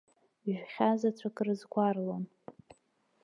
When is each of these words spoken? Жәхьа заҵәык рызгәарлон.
Жәхьа 0.53 0.91
заҵәык 0.99 1.37
рызгәарлон. 1.45 2.23